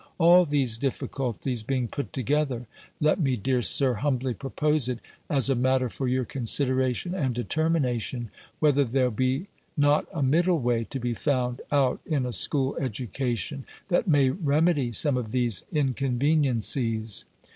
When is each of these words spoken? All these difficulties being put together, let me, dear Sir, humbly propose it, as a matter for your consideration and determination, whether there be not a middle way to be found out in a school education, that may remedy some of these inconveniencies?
All 0.17 0.45
these 0.45 0.79
difficulties 0.79 1.61
being 1.61 1.87
put 1.87 2.11
together, 2.11 2.65
let 2.99 3.19
me, 3.19 3.35
dear 3.37 3.61
Sir, 3.61 3.93
humbly 3.93 4.33
propose 4.33 4.89
it, 4.89 4.97
as 5.29 5.47
a 5.47 5.53
matter 5.53 5.89
for 5.89 6.07
your 6.07 6.25
consideration 6.25 7.13
and 7.13 7.35
determination, 7.35 8.31
whether 8.57 8.83
there 8.83 9.11
be 9.11 9.45
not 9.77 10.07
a 10.11 10.23
middle 10.23 10.57
way 10.57 10.85
to 10.85 10.99
be 10.99 11.13
found 11.13 11.61
out 11.71 12.01
in 12.03 12.25
a 12.25 12.33
school 12.33 12.75
education, 12.77 13.63
that 13.89 14.07
may 14.07 14.31
remedy 14.31 14.91
some 14.91 15.17
of 15.17 15.31
these 15.31 15.63
inconveniencies? 15.71 17.25